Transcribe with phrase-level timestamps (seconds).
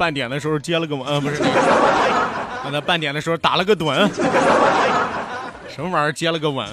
[0.00, 1.42] 半点的时候接了个吻，呃，不是，
[2.64, 4.08] 刚才半点的时候打了个盹，
[5.68, 6.66] 什么玩意儿接了个吻？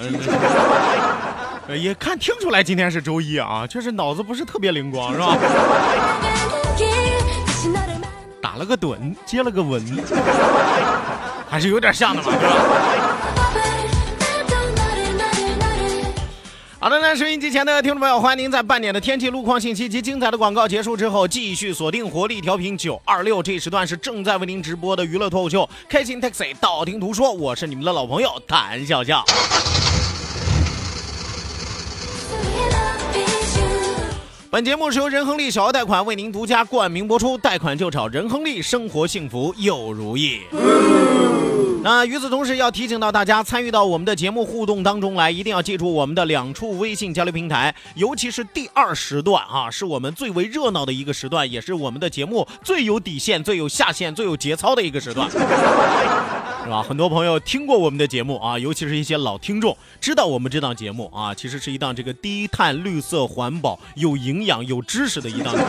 [1.78, 5.36] 也看听出来今天是周一啊，确实脑子不是特别灵光，是吧？
[8.40, 9.84] 打了个盹，接了个吻，
[11.50, 12.54] 还是有点像的嘛，是吧？
[16.80, 29.24] 好的，那收音机前的听众朋友，欢迎您在半点的天气、路况信息及精彩的广告结束之后，继续锁定活力调频九二六，这时段是正在为您直播的娱乐脱口秀《开心 Taxi》，道听途说，我是你们的老朋友谭笑笑。
[34.50, 40.40] 本节目是由仁亨利小额贷款为您独家冠名播出，贷款就找仁亨利，生活幸福又如意。
[41.82, 55.28] 那与此同时，要提醒到大家，参与到我们的节目互动当中来，一定要记住我们的两处微信交流平台，尤其是第二时段啊，是我们最为热闹的一个时段，也是我们的节目最有底线、最有下限、最有节操的一个时段，
[56.68, 56.82] 是吧？
[56.82, 65.66] 很多朋友听过我们的节目啊，尤其是一些老听众，知道我们这档节目啊，其实是一档这个低碳、绿色、环保、有营养、有知识的一档节目，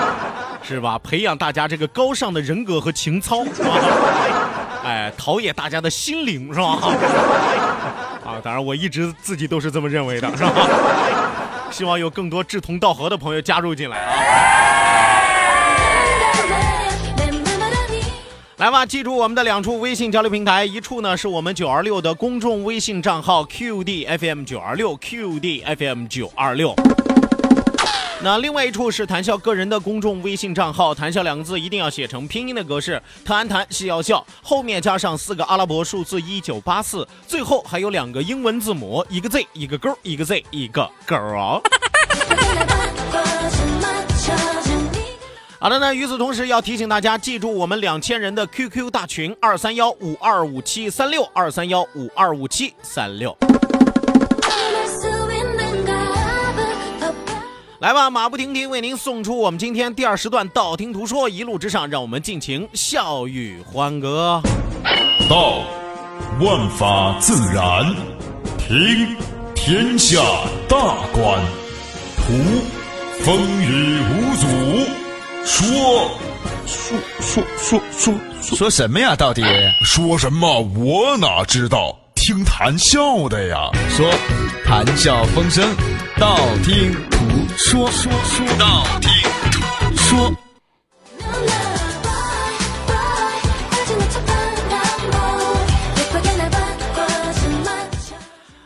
[0.66, 0.98] 是吧？
[1.00, 3.44] 培养大家这个高尚的人格和情操。
[3.44, 3.48] 啊
[4.82, 6.78] 哎，陶冶大家的心灵，是吧？
[8.24, 10.52] 啊，当然，我一直自己都是这么认为的，是吧？
[11.70, 14.59] 希望有更多志同道合的朋友加入进来啊！
[18.60, 26.74] 来吧，记住我们的两处微信交流平台，一处呢是我们九二六的公众微信账号 QDFM 九二六 QDFM 九二六。
[28.22, 41.62] 那另外一处是谈笑个人的公众微信账号，谈笑两个字一定要写成拼音的格式，谈谈笑笑，后面加上四个阿拉伯数字一九八四，最后还有两个英文字母，一个 Z 一个勾，一个 Z 一个勾。
[45.62, 53.36] 好的呢，与此同时要提醒大家记住我们两千人的 QQ 大群二三幺五二五七三六二三幺五二五七三六。
[57.80, 64.40] 来吧，马不停蹄为您送出我们今天第二时段《道听途说》，一路之上，让我们尽情笑语欢歌。
[65.28, 65.60] 道，
[66.40, 67.84] 万法自然；
[68.56, 69.14] 听，
[69.54, 70.22] 天下
[70.66, 70.78] 大
[71.12, 71.38] 观；
[72.16, 72.32] 图，
[73.22, 74.46] 风雨无阻；
[75.44, 76.10] 说，
[76.66, 78.14] 说说说说
[78.56, 79.16] 说什么呀？
[79.16, 79.42] 到底
[79.84, 80.60] 说什么？
[80.60, 81.96] 我哪知道？
[82.14, 83.70] 听谈笑的呀。
[83.88, 84.10] 说，
[84.64, 85.64] 谈笑风生，
[86.18, 87.18] 道听途
[87.56, 89.10] 说，说说道听
[89.50, 90.32] 途说。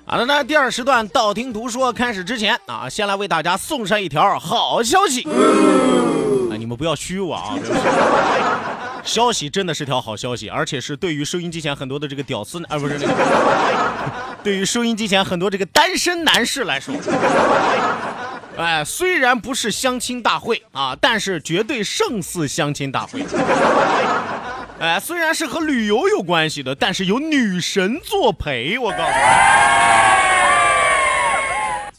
[0.06, 5.22] 好的，那第二时段道听途说开始之前啊，先来为大家送上一条好消息。
[5.22, 5.30] 啊，
[6.64, 7.52] 你们不要虚我啊！
[9.04, 13.12] 消息真的是条好消息，而且是对于收音机前很多的这个屌丝，啊，不是那个，
[14.42, 16.94] 对于收音机前很多这个单身男士来说，
[18.56, 23.22] 哎，虽然不是相亲大会啊，但是绝对胜似相亲大会。
[24.80, 29.08] 哎，虽然是和旅游有关系的，但是有女神作陪，我告诉你。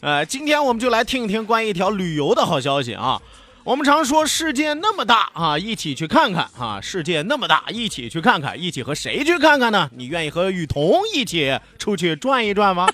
[0.00, 3.22] 呃，今天我们就来听一听关于一条旅游的好消息啊。
[3.66, 6.80] 我们常说世界那么大啊，一起去看看啊！
[6.80, 9.90] 世界那么大，一起去看看，一起和谁去看看呢？
[9.96, 12.86] 你愿意和雨桐一起出去转一转吗？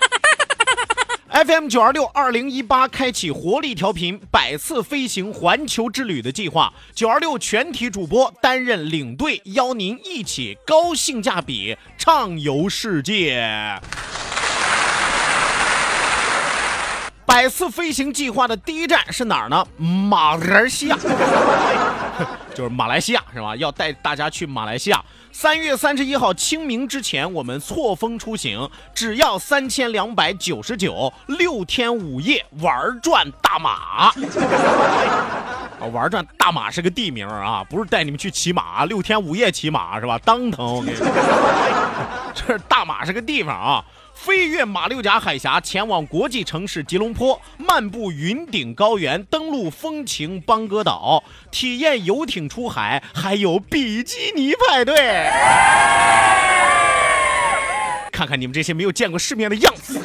[1.29, 13.79] FM 九二六二零一八开启活力调频百次飞行环球之旅的计划，九二六全体主播担任领队，邀您一起高性价比畅游世界。
[17.33, 19.65] 百次飞行计划的第一站是哪儿呢？
[19.77, 20.95] 马来西亚，
[22.53, 23.55] 就是马来西亚是吧？
[23.55, 25.03] 要带大家去马来西亚。
[25.31, 33.71] 三月三十一号清明之前，我们错峰出行，只要三千两百九十九，六天五夜玩转大马。
[33.71, 34.13] 啊，
[35.91, 40.19] 玩转大马是个地名啊，不是带你们去骑马，六天五夜骑马是吧？
[40.23, 40.97] 当疼，我跟你，
[42.35, 43.83] 这大马是个地方啊。
[44.23, 51.21] 飞越马六甲海峡，前往国际城市吉隆坡，漫步云顶高原，登陆风情邦哥岛，
[51.51, 54.95] 体验游艇出海，还有比基尼派对。
[58.13, 59.99] 看看你们这些没有见过世面的样子，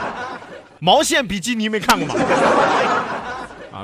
[0.80, 2.14] 毛线比基尼没看过吗？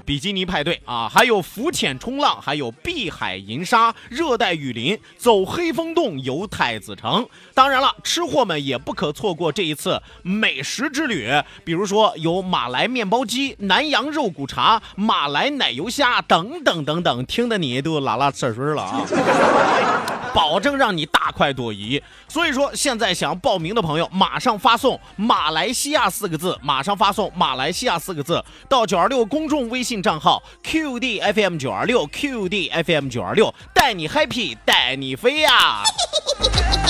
[0.05, 7.27] 比基尼派对啊，还有浮潜冲浪，还有碧海银沙、热带雨林，走黑风洞，游太子城。
[7.55, 11.31] 当然了，吃货们也不可错过这一次美食之旅，
[11.65, 19.07] 比如说有马来面包鸡、南洋肉骨茶、马来奶油虾等等等等，听得你都拉拉扯水了啊！
[20.47, 22.01] 保证让你大快朵颐。
[22.29, 35.83] 所以说，现在想要报名的朋友，马上发送“马来西亚”四个字，马上发送“马来西亚”四个字到九二六公众微信账号 QDFM 九二六 QDFM 九二六，带你 happy，带你飞呀！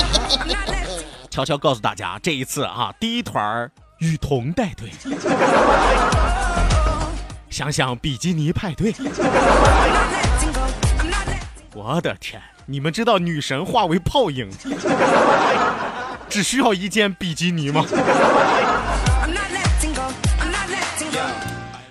[1.31, 4.91] 悄悄告诉大家，这一次啊，第一团雨桐带队，
[7.49, 8.93] 想想比基尼派对，
[11.77, 12.41] 我的天！
[12.65, 14.49] 你们知道女神化为泡影，
[16.27, 17.85] 只需要一件比基尼吗？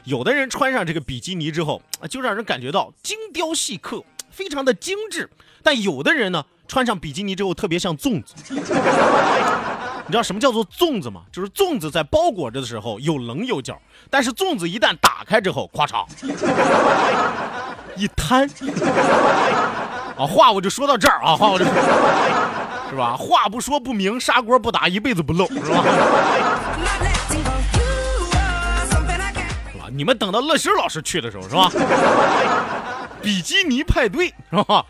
[0.02, 1.80] 有的人穿上这个比基尼之后，
[2.10, 5.30] 就让人感觉到精雕细刻，非常的精致。
[5.62, 8.34] 但有的人呢，穿上比基尼之后特别像粽子。
[8.48, 8.60] 你
[10.10, 11.22] 知道什么叫做粽子吗？
[11.30, 13.80] 就是粽子在包裹着的时候有棱有角，
[14.10, 16.04] 但是粽子一旦打开之后，咵嚓
[17.96, 18.48] 一摊。
[20.16, 23.14] 啊，话我就说到这儿啊，话我就，是吧？
[23.18, 25.84] 话不说不明，砂锅不打一辈子不漏，是吧？
[29.72, 29.88] 是吧？
[29.92, 31.70] 你们等到乐心老师去的时候，是吧？
[33.20, 34.82] 比基尼派对，是吧？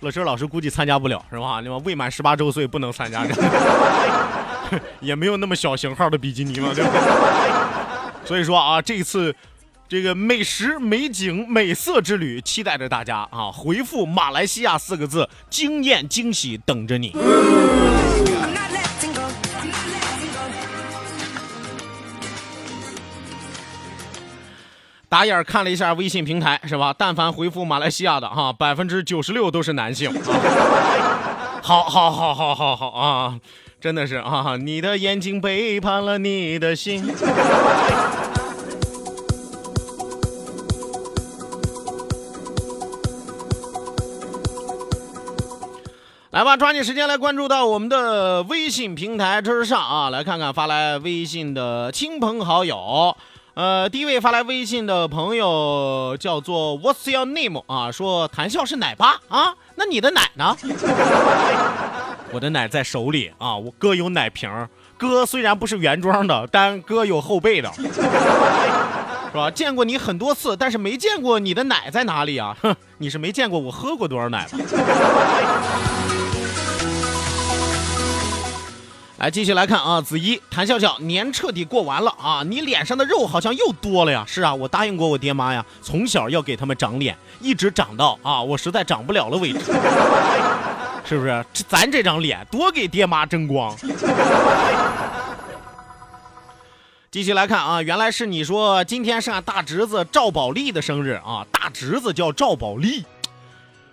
[0.00, 1.60] 乐心老师估计参加不了，是吧？
[1.60, 3.22] 你们未满十八周岁不能参加，
[5.00, 6.90] 也没有那么小型号的比基尼嘛，对吧？
[8.24, 9.34] 所以说啊，这一次。
[9.90, 13.50] 这个美食、美景、美色之旅，期待着大家啊！
[13.52, 17.12] 回复“马来西亚”四个字，惊艳惊喜等着你。
[25.08, 26.94] 打眼看了一下微信平台，是吧？
[26.96, 30.08] 但凡回复“马来西亚”的哈，百分之九十六都是男性。
[31.60, 33.40] 好好好好好好啊！
[33.80, 34.56] 真的是啊！
[34.56, 37.12] 你的眼睛背叛了你的心。
[46.40, 50.08] 来吧，抓紧时间来关注到我们的微信平台之上啊！
[50.08, 53.14] 来看看发来微信的亲朋好友。
[53.52, 57.92] 呃，第一位发来微信的朋友叫做 What's your name 啊？
[57.92, 59.54] 说谈笑是奶爸啊？
[59.74, 60.56] 那你的奶呢？
[62.32, 63.54] 我的奶在手里啊！
[63.54, 64.48] 我哥有奶瓶，
[64.96, 69.50] 哥虽然不是原装的，但哥有后背的， 是吧？
[69.50, 72.56] 见过你很多次，但是没见过你的奶在哪里啊？
[72.62, 74.58] 哼，你是没见过我喝过多少奶吧？
[79.20, 84.24] 来，继续来看啊，子怡，谭笑笑，年彻底过完了啊，你脸上的肉好像又多了呀。
[84.26, 89.58] 是啊，我答应过我爹妈呀，从小要给他们长脸，一直长到啊，我实在长不了了为止。
[91.04, 91.44] 是不是？
[91.52, 93.76] 这咱这张脸多给爹妈争光。
[97.10, 103.04] 继续来看啊，原来是你说今天是俺大侄子赵宝利的生日啊，大侄子叫赵宝利，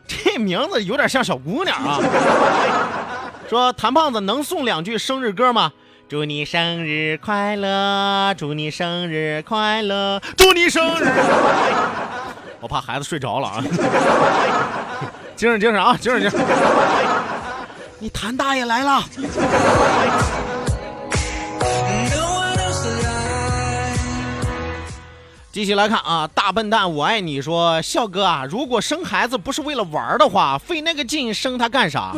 [0.07, 2.00] 这名字有点像小姑娘啊。
[3.50, 5.72] 说谭胖子能送两句生日歌吗？
[6.10, 11.06] 祝你生日快乐，祝你生日快乐，祝你生日。
[12.60, 13.63] 我怕孩子睡着了啊！
[15.36, 16.39] 精神精神啊，精神精神。
[18.00, 19.04] 你谭大爷来了。
[25.51, 32.12] 继续来看啊，大笨蛋我爱你说笑哥啊，如果生孩子不是为了玩的话，费那个劲生他干啥？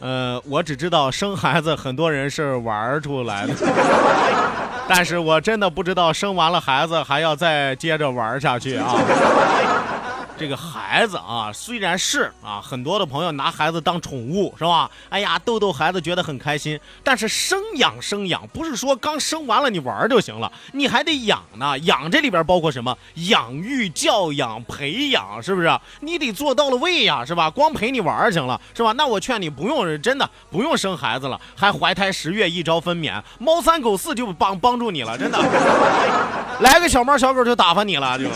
[0.00, 3.54] 呃，我只知道生孩子很多人是玩出来的，
[4.88, 8.94] 但是我真的不知道生完了孩子还要再接着玩下去啊。
[10.38, 14.88] 这个孩子啊，虽然是啊，很多的朋友拿孩子当宠物，是吧？
[15.08, 16.78] 哎呀，逗逗孩子觉得很开心。
[17.02, 21.76] 但是生养生养，不是说刚生完了你玩就行了，你还得养呢。
[21.80, 22.96] 养这里边包括什么？
[23.14, 25.76] 养育、教养、培养，是不是？
[26.00, 27.50] 你得做到了位呀，是吧？
[27.50, 28.92] 光陪你玩行了，是吧？
[28.92, 35.38] 那我劝你不用，真的不用生孩子了，还怀胎十月一朝分娩，猫三狗四就帮帮助你了，真的。
[36.60, 38.26] 来个小猫小狗就打发你了，就。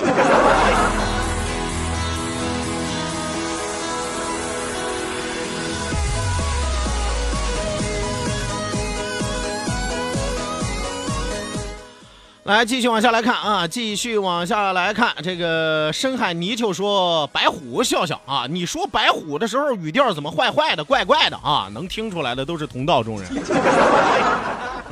[12.44, 15.14] 来，继续往下来看啊，继续往下来看。
[15.22, 21.68] 这个深海泥鳅说：“白虎笑笑啊，你说白虎的时候语调怎么坏坏的、怪怪的啊？
[21.72, 23.30] 能听出来的都是同道中人，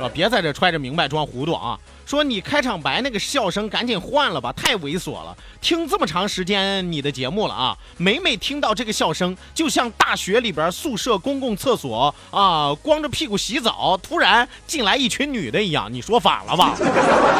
[0.01, 0.11] 是吧？
[0.11, 1.77] 别在这揣着明白装糊涂啊！
[2.07, 5.37] 说你开场白那个笑声赶紧换了吧，太猥琐了。
[5.61, 15.87] 听这么长时间你的节目了啊，每每听到这个笑声，就像大学里边宿舍公共厕所啊，光着屁股洗澡，突然进来一群女的一样。
[15.93, 16.75] 你说反了吧？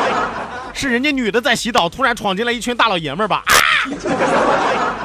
[0.74, 3.44] 是人家女的在洗澡，突然闯进来一群大老爷们儿吧？
[3.48, 5.01] 啊！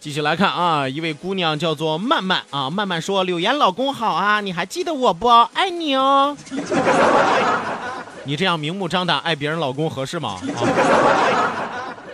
[0.00, 5.28] 继续来看啊，一位姑娘叫做曼曼啊，曼曼说：“柳岩老公好啊，你还记得我不？
[5.52, 6.34] 爱你哦。”
[8.24, 10.40] 你这样明目张胆爱别人老公合适吗？
[10.56, 10.64] 啊，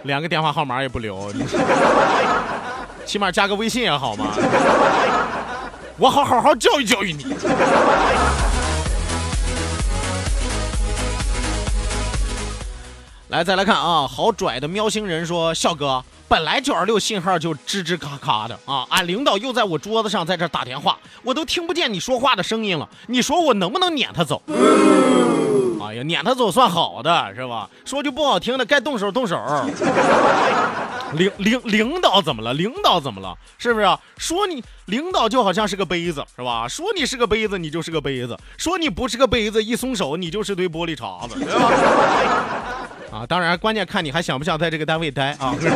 [0.03, 1.33] 连个电话号码也不留，
[3.07, 4.27] 起码加个微信也好吗？
[5.97, 7.25] 我好好好教育教育你。
[13.29, 18.85] 来，再来看啊，好拽的喵星人说：“笑哥。”本来九二六信号就吱吱咔咔的啊！
[18.91, 22.89] 俺领导又在我桌子上在这打电话，我都听不见你说话的声音了。
[23.07, 24.43] 你说我能不能撵他走？
[25.81, 27.71] 哎呀，撵他走算好的是吧？
[27.85, 29.41] 说句不好听的，该动手动手。
[31.13, 32.53] 领领领导怎么了？
[32.55, 33.37] 领导怎么了？
[33.57, 33.87] 是不是？
[34.19, 36.67] 说你领导就好像是个杯子是吧？
[36.67, 41.71] 说你是个杯子，你就是个杯子；说你不是个杯子，一松手你就是堆玻璃碴子，对吧？
[43.17, 45.55] 啊，当然，关键看你还想不想在这个单位待啊。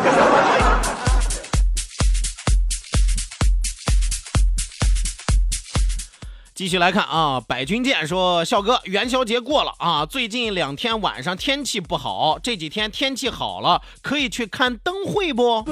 [6.54, 15.64] 继续来看啊，百军舰说，笑哥，元宵节过了啊，最近两天晚上天气不好，这几天天气好了，可以去看灯会不？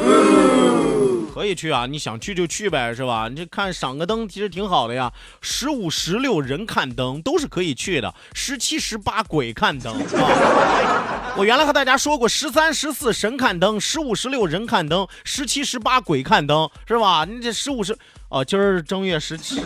[1.32, 3.28] 可以去啊，你想去就去呗，是吧？
[3.28, 9.94] 你这看赏个灯其实挺好的呀，十五、十六人看灯都是可以去的，十七、十八鬼看灯。
[9.94, 17.24] 啊 我原来和大家说过，十三、十四神看灯，十五、十六人看灯，十七、十八鬼看灯，是吧？
[17.24, 17.96] 你这十五十
[18.28, 19.60] 哦，今儿正月十七。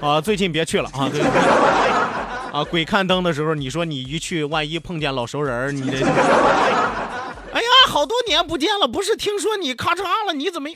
[0.00, 1.10] 啊， 最近别去了啊！
[1.12, 1.20] 对
[2.52, 5.98] 啊，鬼看灯的时候，你说你一去，万一碰见老熟人，你这……
[7.94, 10.32] 好多年不见了，不是听说你咔嚓了？
[10.34, 10.68] 你怎么？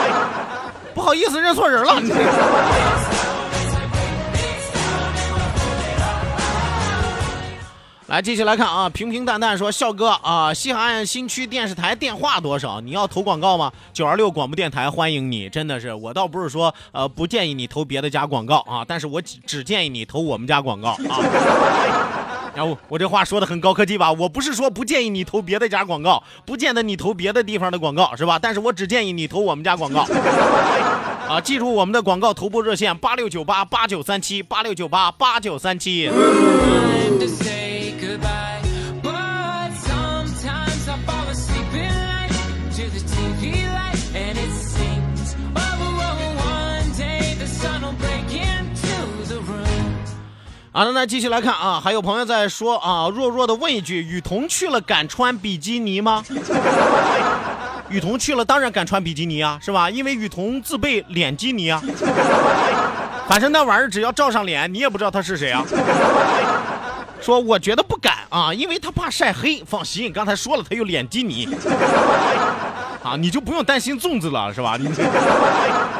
[0.92, 1.94] 不好意思，认错人了。
[8.08, 8.86] 来，继续来看啊！
[8.90, 12.82] 平平淡淡说：“笑哥啊，西海岸新区电视台电话多少？
[12.82, 13.72] 你要投广告吗？
[13.94, 22.19] 九二六广播电台欢迎你，真的是，我倒不是说呃不建议你投别的家广告啊，但是我只建议你投我们家广告啊。
[22.54, 24.12] 然后我这话说的很高科技吧？
[24.12, 28.38] 我不是说不建议你投别的家广告，不见得你投别的地方的广告是吧？
[28.38, 30.00] 但是我只建议你投我们家广告
[31.28, 31.40] 啊！
[31.40, 36.10] 记住我们的广告投播热线：八六九八八九三七八六九八八九三七。”
[50.72, 56.24] 好的，那继续来看啊，还有朋友在说啊，弱弱的问一句：雨桐去了敢穿比基尼吗？
[57.90, 59.90] 雨桐去了当然敢穿比基尼啊，是吧？
[59.90, 61.82] 因为雨桐自备脸基尼啊。
[63.28, 65.64] 反正那玩意儿只要照上脸，你也不知道他是谁啊。
[67.20, 69.64] 说我觉得不敢啊，因为他怕晒黑。
[69.66, 71.48] 放心，刚才说了他有脸基尼
[73.02, 74.76] 啊，你就不用担心粽子了，是吧？
[74.78, 74.88] 你。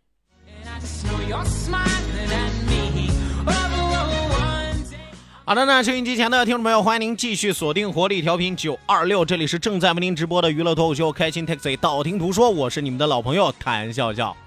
[5.43, 14.37] 好的那，收音机前的听众朋友，欢迎您继续锁定活力调频九二六，这里是正在为您直播的娱乐脱口秀《开心 Taxi》，道听途说，我是你们的老朋友谭笑笑。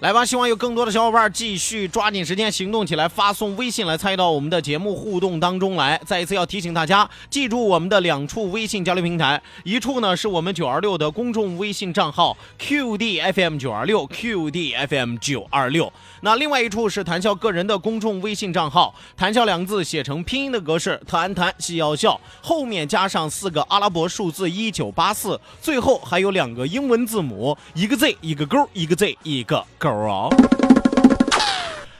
[0.00, 6.00] 来吧，希望有更多的小伙伴继续抓紧时间行动起来，发送微信来参与到我们的节目互动当中来。
[6.06, 15.92] 再一次要提醒大家，记住我们的两处微信交流平台，一处呢是我们九二六的公众微信账号 QDFM 九二六 QDFM 九二六，
[16.22, 30.28] 那另外一处是谈笑个人的公众微信账号，谈笑两个字写成拼音的格式，谈谈戏要笑，后面加上四个阿拉伯数字一九八四，最后还有两个英文字母，一个 Z 一个勾，一个 Z 一个勾哦。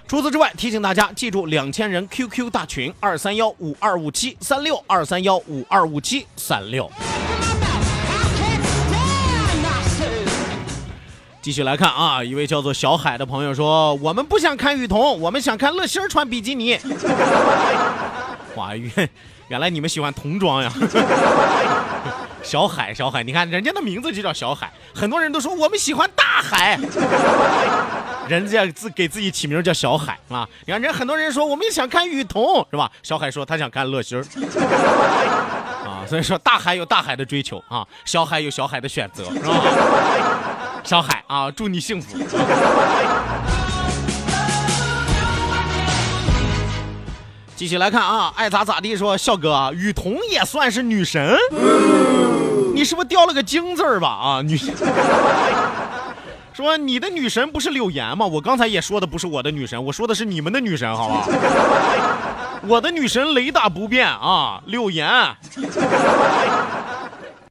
[0.09, 6.91] 除此之外，提醒大家记住两千人 QQ 大群二三幺五二五七三六二三幺五二五七三六。
[11.43, 16.79] 继续来看啊，一位叫做小海的朋友说：“我们不想看雨桐，我们想看乐心穿比基尼。
[18.57, 19.09] ”哇，原
[19.49, 20.71] 原来你们喜欢童装呀！
[22.43, 26.79] 小海，小海，你看人家的名字就叫小海，很多人都说我们喜欢大海，
[28.29, 30.49] 人家自给自己起名叫小海啊。
[30.67, 32.91] 你看人很多人说我们想看雨桐是吧？
[33.03, 34.25] 小海说他想看乐心儿
[35.87, 39.55] 啊，所以说大海有大海的追求啊，小海有小海的选择是吧？
[40.83, 42.19] 小海啊，祝你幸福。
[47.61, 51.37] 继续来看啊，爱咋咋地说，笑哥，雨桐也算是女神，
[52.75, 54.09] 你是不是掉了个精字儿吧？
[54.09, 54.75] 啊，女神。
[56.57, 58.25] 说你的女神不是柳岩吗？
[58.25, 61.27] 我刚才也说的不是我的女神，我说的是你们的女神，好吧？
[62.67, 65.07] 我的女神雷打不变啊，柳岩、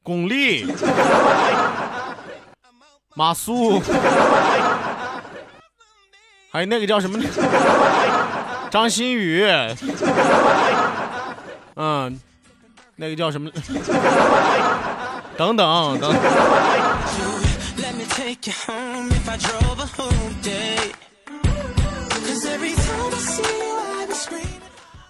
[0.02, 0.66] 巩俐、
[3.14, 3.80] 马苏，
[6.50, 7.16] 还有那个叫什么？
[8.70, 9.44] 张馨予，
[11.74, 12.20] 嗯，
[12.94, 13.50] 那个叫什么？
[15.36, 16.14] 等等等。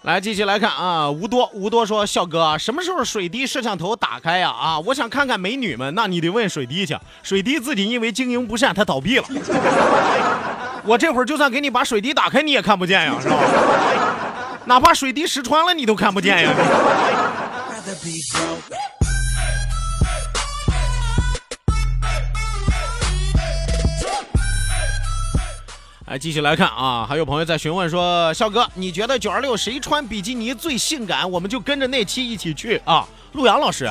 [0.03, 4.49] 来，继续来看啊，吴多吴多说，笑哥，什么时候水滴摄像头打开呀？
[4.49, 5.93] 啊，我想看看美女们。
[5.93, 9.25] 那你得问水滴去，水滴自己因为经营不善，他倒闭了。
[10.83, 13.37] 我这会儿就算给你把水滴打开，你也看不见呀，是吧？
[14.65, 16.51] 哪怕水滴石穿了，你都看不见呀。
[26.07, 31.29] 来， 继续来看啊，还有朋友在询问说，肖哥，你觉得九二六谁穿比基尼最性感？
[31.29, 33.07] 我们就跟着那期一起去啊。
[33.33, 33.89] 陆阳老师，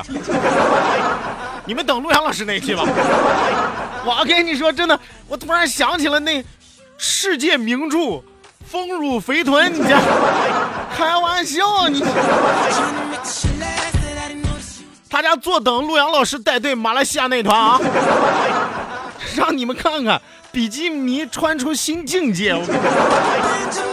[1.65, 2.83] 你们等陆阳老师那期吧。
[4.05, 4.99] 我跟你说，真的，
[5.29, 6.43] 我突然想起了那
[7.03, 7.97] 世界名著
[8.71, 9.97] 《丰乳肥臀》，你 这
[10.95, 12.05] 开玩笑你。
[15.09, 17.81] 他家坐等陆阳老师带队马来西亚那团啊，
[19.35, 20.21] 让你们看看
[20.53, 22.53] 比基尼穿出新境界。
[22.53, 23.90] 我跟你说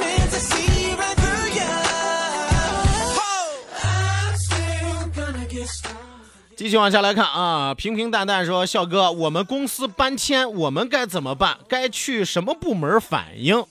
[6.58, 11.56] 继续往下来看啊，平平淡淡说：“笑哥，我们公司搬迁，我们该怎么办？
[11.68, 13.64] 该去什么部门反映？”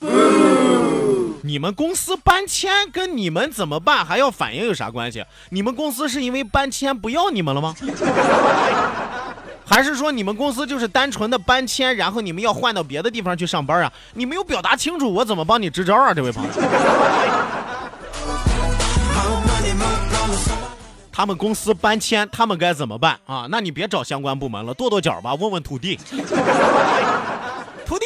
[1.43, 5.25] 你们公司搬迁跟你们怎么办还要反映有啥关系？
[5.51, 7.75] 你们公司是因为搬迁不要你们了吗？
[9.69, 13.93] 还是说你们公司就是单纯的搬迁，然后你们要换到别的地方去上班啊？
[14.15, 16.51] 你没有表达清楚，我怎么帮你支招啊，这位朋友？
[21.17, 23.47] 他们公司搬迁，他们该怎么办啊？
[23.49, 25.99] 那你别找相关部门了，跺跺脚吧，问问土地。
[27.87, 28.05] 土地。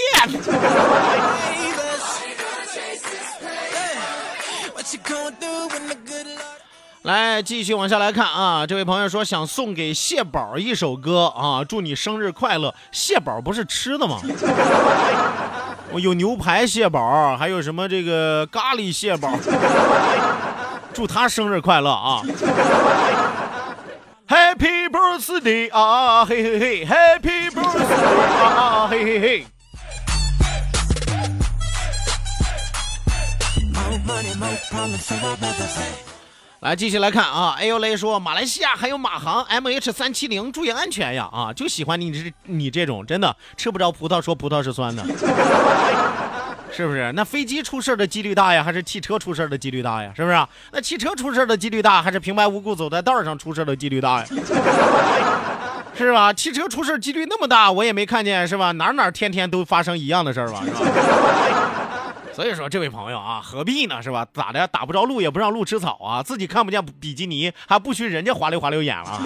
[7.02, 8.64] 来，继续往下来看啊！
[8.64, 12.72] 这位朋友说想送给蟹宝一首歌啊，祝你生日快乐。
[12.92, 14.20] 蟹宝不是吃的吗？
[15.90, 19.36] 我 有牛排蟹宝，还有什么这个咖喱蟹堡。
[20.92, 22.22] 祝他生日快乐啊
[24.28, 29.46] ！Happy birthday 啊嘿嘿嘿，Happy birthday 啊嘿嘿嘿。
[36.60, 41.26] 来，继续来看啊！A U 雷说，马来西亚还有马航 M H 三七零，注意安全呀！
[41.32, 45.02] 啊，就喜欢你这你这种，真的吃不着葡萄说葡萄是酸的，
[46.72, 47.12] 是不是？
[47.12, 50.12] 那飞机出事的几率大呀，还是汽车出事的几率大呀？
[50.16, 50.46] 是不是？
[50.72, 54.26] 那汽车出事的几率大，还是平白无故走在道上出事的几率大呀？
[55.96, 56.32] 是吧？
[56.32, 58.72] 汽车出事几率那么大，我也没看见，是吧？
[58.72, 60.62] 哪哪天天都发生一样的事儿吧？
[60.64, 60.80] 是吧？
[62.32, 64.00] 所以说，这位朋友啊，何必呢？
[64.02, 64.26] 是吧？
[64.32, 64.66] 咋的？
[64.68, 66.22] 打不着路也不让路吃草啊？
[66.22, 69.20] 自己看不见比基尼，还不许人家滑溜滑溜眼了？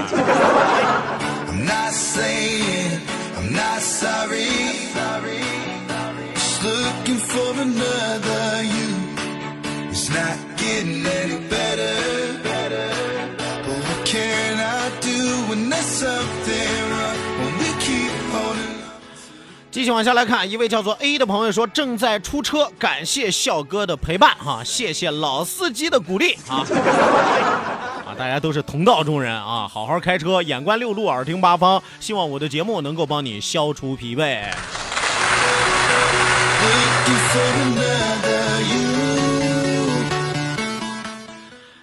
[19.70, 26.62] 继续往下来看，一位叫做 A 的朋友说正在出车，感谢笑哥的陪伴哈，谢谢老司机的鼓励啊
[28.06, 28.14] 啊！
[28.16, 34.44] 大家都是同道中人啊，好好开车，眼观六路，耳听八方，希望我的节目能够帮你消除疲惫。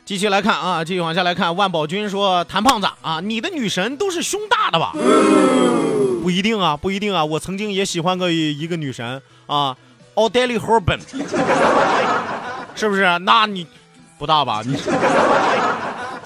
[0.04, 4.92] 继续来看啊，继续往下来看，万宝君说谭胖子啊，你的女神都是胸大的吧？
[6.22, 7.24] 不一定啊，不一定啊！
[7.24, 9.76] 我曾经也喜欢过一个女神啊，
[10.16, 11.00] 奥黛丽·赫本，
[12.76, 13.18] 是不是？
[13.20, 13.66] 那你
[14.20, 14.62] 不大吧？
[14.66, 14.78] 你，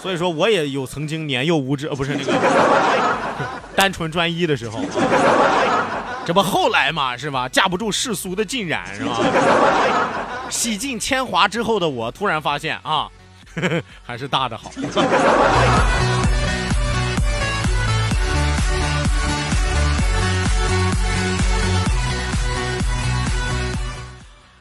[0.02, 2.34] 所以说我也有曾经年幼无知，呃，不是那个
[3.76, 4.80] 单纯专一的时候。
[6.26, 7.48] 这不后来嘛，是吧？
[7.48, 9.20] 架不住世俗的浸染，是吧？
[10.50, 13.08] 洗尽铅华之后的我，突然发现啊，
[14.06, 14.72] 还是大的好。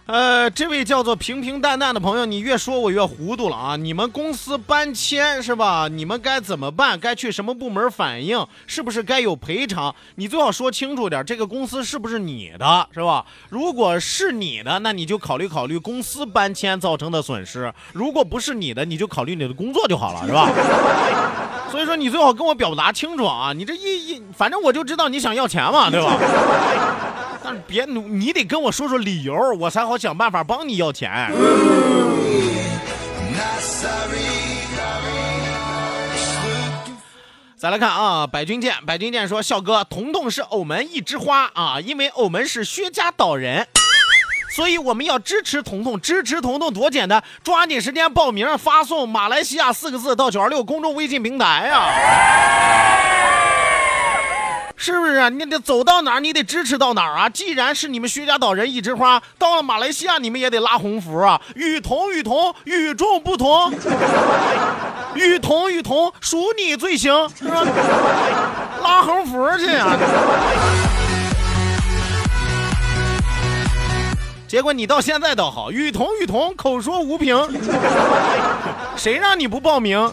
[0.07, 3.75] 呃，这位叫做平平淡淡的朋友，你越说我越糊涂了啊！
[3.77, 5.89] 你们公司搬迁是吧？
[5.91, 7.01] 你们该怎么办？
[7.01, 8.47] 该去什么部门反映？
[8.67, 9.95] 是不是该有赔偿？
[10.17, 13.25] 你最好说清楚点，这个公司是不是你的，是吧？
[13.49, 20.51] 如果是你的，那你就考虑考虑公司搬迁造成的损失；如果不是你的，你就考虑你的工作就好了，是吧？
[21.73, 23.55] 所以说，你最好跟我表达清楚啊！
[23.57, 26.19] 你这一一，反正我就知道你想要钱嘛，对吧？
[27.47, 31.31] 但是别努，你得跟我说说理由，我才好想办法帮你要钱。
[37.55, 43.67] 再来看啊，百军舰，百军舰说，笑哥，彤彤是偶门一枝花啊，因为偶门是薛家岛人，
[44.57, 51.91] 所以我们要支持彤彤，支持彤彤多简单，抓紧时间报名，发送马来西亚四个字到九二六公众微信平台呀。
[54.77, 55.29] 是不是啊？
[55.29, 57.29] 你得走到哪儿，你得支持到哪儿啊！
[57.29, 61.41] 既然是你们薛家岛人一枝花，到了马来西亚你们也得拉横幅啊！
[61.55, 63.73] 与同与同，与众不同，
[65.15, 67.63] 与同与同，属你最行，是吧？
[68.83, 69.97] 拉横幅去啊！
[74.49, 77.37] 结果你到现在倒好，与同与同，口说无凭，
[78.97, 80.13] 谁让你不报名？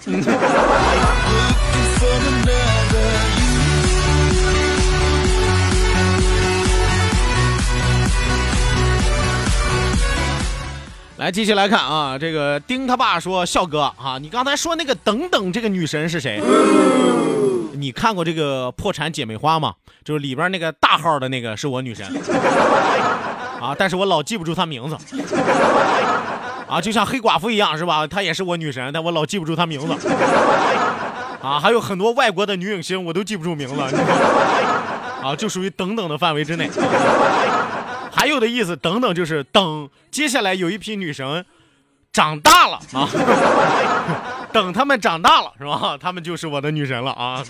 [11.22, 16.42] 来，继续来看啊，这个丁他爸说：“笑哥啊，你刚才说那个等等这个女神是谁？
[17.74, 19.76] 你看过这个破产姐妹花吗？
[20.04, 22.04] 就是里边那个大号的那个是我女神
[23.62, 24.98] 啊，但是我老记不住她名字
[26.68, 28.08] 啊，就像黑寡妇一样是吧？
[28.08, 29.94] 她也是我女神，但我老记不住她名字
[31.40, 31.60] 啊。
[31.60, 33.80] 还有很多外国的女影星我都记不住名字
[35.24, 36.68] 啊，就属于等等的范围之内。”
[38.12, 41.46] 还有的意思，等等，就是等接下来有一批女神
[42.14, 43.10] 长大了啊，
[44.52, 45.98] 等她们长大了是吧？
[45.98, 47.44] 她们就是我的女神了啊。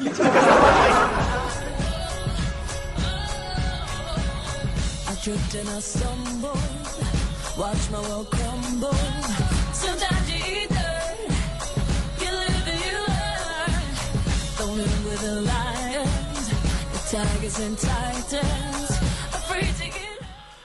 [17.11, 19.00] Tigers and titans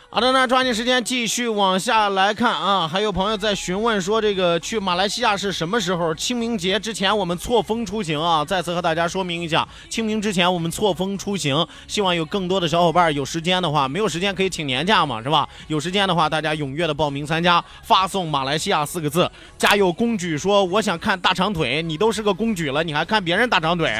[0.09, 2.89] 好的，那抓紧时间继续往下来看啊。
[2.89, 6.15] 还有朋友在询问，说这个去马来西亚是什么时候？
[6.15, 8.43] 清明节之前我们错峰出行啊。
[8.45, 15.47] 再次和大家说明一下，清明之前我们错峰出行，希望有更多的小伙伴有时间的话，没有时间可以请年假嘛，是吧？
[15.67, 19.31] 有时间的话，大家踊跃的报名参加，发送“马来西亚”四个字。
[19.59, 19.93] 加油！
[19.93, 23.93] 公举说：我想看大长腿，你都是个公举了，你还看别人大长腿。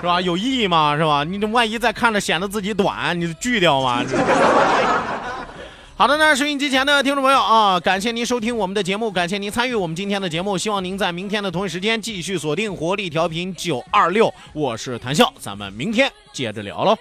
[0.00, 0.20] 是吧？
[0.20, 0.96] 有意义吗？
[0.96, 1.24] 是吧？
[1.24, 4.02] 你这万一再看着显得自己短，你锯掉吗？
[5.98, 16.94] 好的那，收音机前的听众朋友啊，感谢您收听我们的节目，感谢您参与我们今天的节目，希望您在明天的同一时间继续锁定活力调频九二六，我是谭笑，咱们明天接着聊喽。